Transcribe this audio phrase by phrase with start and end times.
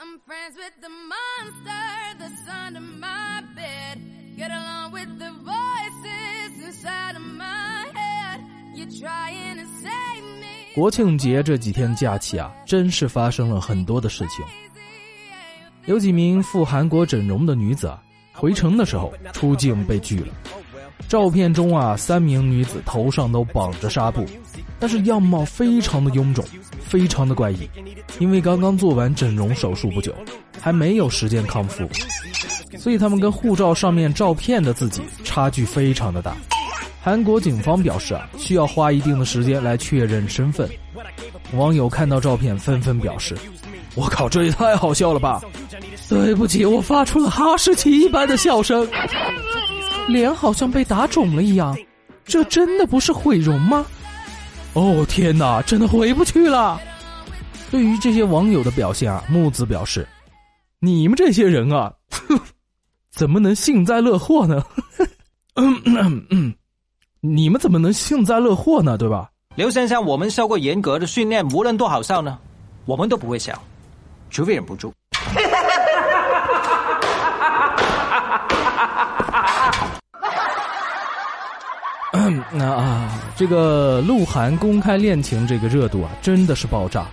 [0.00, 3.98] I'm friends with the monster that's under my bed.
[4.36, 8.40] Get along with the voices inside of my head.
[8.76, 10.72] You're trying to save me.
[10.76, 14.44] 国庆节这几天假期啊，真是发生了很多的事情。
[15.86, 18.00] 有几名赴韩国整容的女子啊，
[18.32, 20.32] 回城的时候出境被拒了。
[21.08, 24.24] 照片中啊，三名女子头上都绑着纱布，
[24.78, 26.44] 但是样貌非常的臃肿，
[26.80, 27.68] 非常的怪异，
[28.18, 30.14] 因为刚刚做完整容手术不久，
[30.60, 31.88] 还没有时间康复，
[32.78, 36.36] 所以他们跟护照上面照片的自己差距非常的大。
[37.00, 40.68] 韩国警方表示啊，需要花一定的时间来确认身份。
[41.52, 43.34] 网友看到照片纷纷表示
[43.94, 45.40] ：“我靠，这也太好笑了吧！”
[46.08, 48.86] 对不起，我发出了哈士奇一般的笑声。
[50.08, 51.76] 脸好像被打肿了一样，
[52.24, 53.86] 这真的不是毁容吗？
[54.78, 56.80] 哦天哪，真的回不去了。
[57.68, 60.06] 对于这些网友的表现啊，木子表示
[60.78, 61.92] ：“你们这些人啊，
[63.10, 64.62] 怎么能幸灾乐祸呢？
[67.20, 68.96] 你们怎么能幸灾乐祸呢？
[68.96, 72.38] 对吧？”刘先生，我们受过严格的训练，无论多好笑呢，
[72.84, 73.60] 我们都不会笑，
[74.30, 74.94] 除非忍不住。
[82.52, 87.06] 那啊，这个鹿晗公开恋情这个热度啊，真的是爆炸，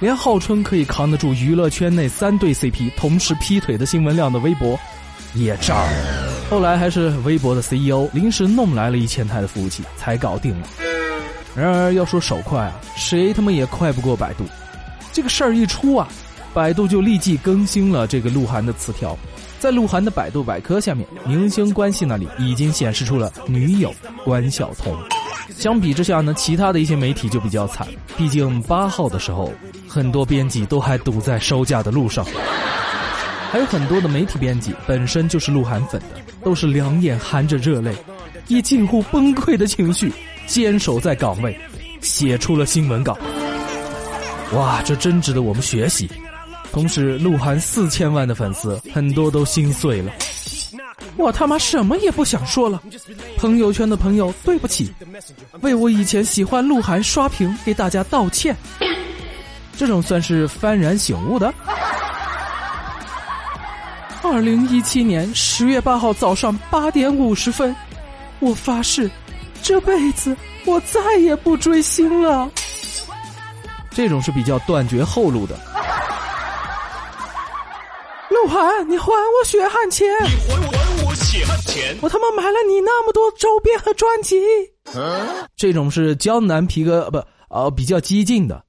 [0.00, 4.78] 连号称可以扛得住娱乐圈内三对 CP 同时劈腿的新闻量的微博
[5.34, 5.92] 也炸了。
[6.48, 10.68] 后来还是微博的 CEO 临时弄来了一千台的服务器才搞定了。
[11.56, 14.44] 然而要说手快啊，谁他妈也快不过百度。
[15.12, 16.06] 这个事儿一出啊，
[16.52, 19.16] 百度就立即更新了这个鹿晗的词条。
[19.66, 23.92] 在鹿晗的百度百科下面，明星关系那里已经显示出了女友
[24.24, 24.96] 关晓彤。
[25.50, 27.84] 相比之下呢，其他的一些媒体就比较惨，
[28.16, 29.52] 毕竟八号的时候，
[29.88, 32.24] 很多编辑都还堵在收假的路上，
[33.50, 37.92] 还有很多的媒体编辑本身就是鹿晗粉的，都是两眼含着热泪，
[38.46, 40.12] 以近乎崩溃的情绪
[40.46, 41.58] 坚守在岗位，
[42.00, 43.18] 写出了新闻稿。
[44.52, 46.08] 哇，这真值得我们学习。
[46.76, 50.12] 同时，鹿晗四千万的粉丝很多都心碎了。
[51.16, 52.82] 我他妈什么也不想说了，
[53.38, 54.92] 朋友圈的朋友对不起，
[55.62, 58.54] 为我以前喜欢鹿晗刷屏给大家道歉。
[59.74, 61.50] 这种算是幡然醒悟的。
[64.22, 67.74] 二零一七年十月八号早上八点五十分，
[68.38, 69.10] 我发誓，
[69.62, 70.36] 这辈子
[70.66, 72.50] 我再也不追星了。
[73.92, 75.58] 这种是比较断绝后路的。
[78.42, 80.06] 鹿晗，你还我血汗钱！
[80.22, 81.96] 你还我还我血汗钱！
[82.02, 84.36] 我他妈买了你那么多周边和专辑。
[85.56, 88.62] 这种是江南皮革不呃比较激进的。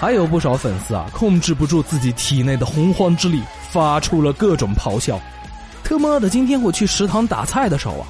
[0.00, 5.20] 还有不少粉丝啊，控制不住自己体内的洪荒之力，发出了各种咆哮。
[5.84, 8.06] 特么的，今天我去食堂打菜的时候啊，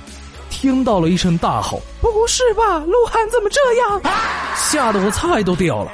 [0.51, 4.01] 听到了一声大吼：“不是吧，鹿晗怎么这样？”
[4.57, 5.93] 吓得我菜都掉了。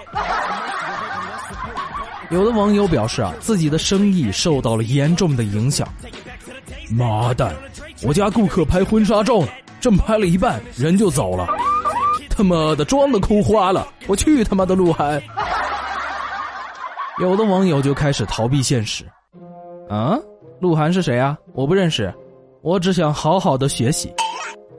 [2.34, 5.86] 有的网友表示啊，自己的生意受到了严重的影响。
[6.90, 7.54] 妈蛋，
[8.02, 9.48] 我家顾客拍婚纱照呢，
[9.80, 11.46] 正拍了一半，人就走了。
[12.28, 13.86] 他妈的，妆都哭花了！
[14.08, 15.22] 我去他妈的鹿晗！
[17.22, 19.04] 有的网友就开始逃避现实。
[19.88, 20.18] 啊，
[20.60, 21.38] 鹿晗是谁啊？
[21.52, 22.12] 我不认识，
[22.62, 24.12] 我只想好好的学习。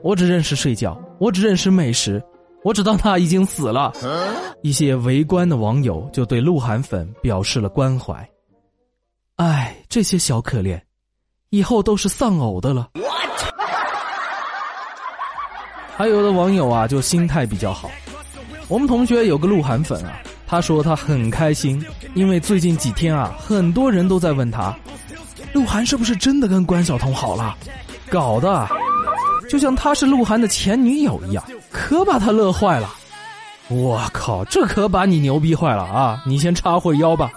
[0.02, 2.22] 我只认识睡觉，我只认识美食。
[2.66, 3.92] 我只当他已经死了。
[4.60, 8.28] 一些围观的网友就对鹿晗粉表示了关怀。
[9.36, 10.80] 唉，这些小可怜，
[11.50, 12.88] 以后都是丧偶的了。
[15.96, 17.88] 还有的网友啊，就心态比较好。
[18.66, 21.80] 我们同学有个鹿晗粉啊，他说他很开心，
[22.14, 24.76] 因为最近几天啊，很多人都在问他，
[25.52, 27.56] 鹿晗是不是真的跟关晓彤好了，
[28.10, 28.66] 搞的，
[29.48, 31.44] 就像他是鹿晗的前女友一样。
[31.86, 32.92] 可把他乐坏了，
[33.68, 36.20] 我靠，这可把你牛逼坏了啊！
[36.26, 37.30] 你先插会腰吧。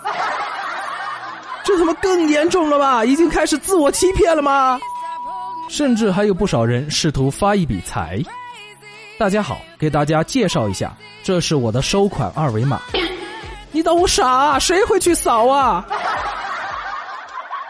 [1.63, 3.05] 这他妈更严重了吧？
[3.05, 4.79] 已经开始自我欺骗了吗？
[5.69, 8.19] 甚至还有不少人试图发一笔财。
[9.19, 12.81] 大家好，给大家介绍一下，这是我的收款二维码。
[13.71, 14.27] 你当我傻？
[14.27, 15.85] 啊谁会去扫啊？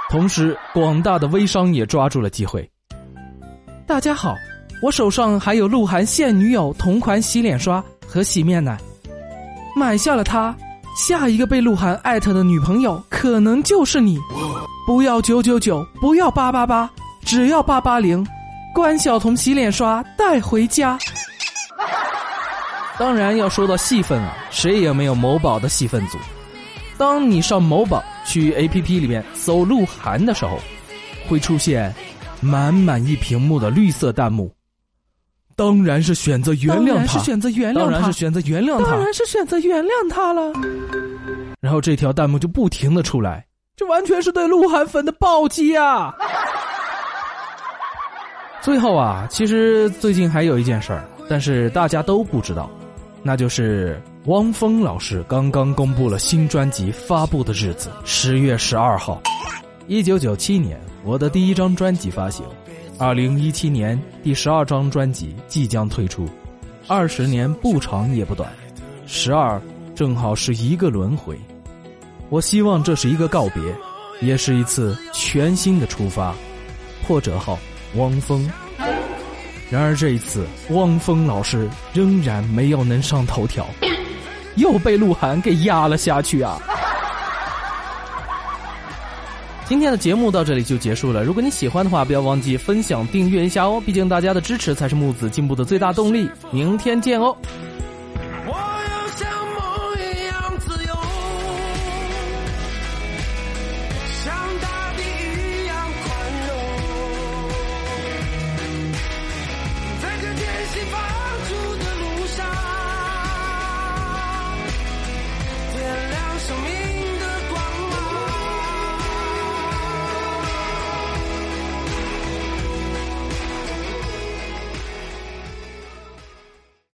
[0.09, 2.71] 同时，广大的微商也抓住了机会。
[3.86, 4.33] 大家好。
[4.81, 8.77] 我手上还有鹿晗现女友同款洗脸刷和洗面奶，
[9.75, 10.55] 买下了它，
[10.95, 14.17] 下一个被鹿晗艾特的女朋友可能就是你。
[14.87, 16.89] 不要九九九，不要八八八，
[17.23, 18.25] 只要八八零。
[18.73, 20.97] 关晓彤洗脸刷带回家。
[22.97, 26.17] 当然要说到戏份啊，谁也没有某宝的戏份足。
[26.97, 30.57] 当你上某宝去 APP 里面搜鹿晗的时候，
[31.27, 31.93] 会出现
[32.41, 34.53] 满满一屏幕的绿色弹幕。
[35.59, 40.53] 当然是选择原谅他，是选择原谅他，当然是选择原谅他，当然是选择原谅他了。
[41.59, 43.45] 然后这条弹幕就不停的出来，
[43.75, 46.15] 这完全是对鹿晗粉的暴击啊！
[48.63, 52.71] 最后啊，其实最近还有一件事儿，但是大家都不知道，
[53.21, 59.21] 那就是汪峰老师刚刚公布了新专辑发布的日子，十月十二号，
[59.89, 62.45] 一九九七年我的第一张专辑发行。
[63.00, 66.30] 二零一七年第十二张专辑即将推出，
[66.88, 68.47] 二十年不长也不短，
[69.07, 69.59] 十二
[69.95, 71.36] 正好是一个轮回。
[72.30, 73.63] 我希望这是一个告别，
[74.21, 76.36] 也是一次全新的出发。
[77.07, 77.57] 破折号，
[77.95, 78.47] 汪峰。
[79.71, 83.65] 然而这一次，汪峰老师仍然没有能上头条，
[84.56, 86.62] 又被鹿晗给压了下去啊！
[89.69, 91.24] 今天的节目到这里就结束了。
[91.24, 93.80] 如果你喜欢的话，不要忘记分享、订阅一下哦。
[93.86, 96.27] 毕竟大家的支持才是木子进步的最大动力。
[96.50, 97.38] 明天见哦。